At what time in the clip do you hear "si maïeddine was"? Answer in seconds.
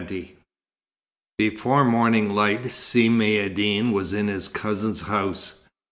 2.71-4.13